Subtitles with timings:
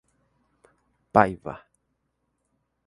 [1.13, 1.55] Paiva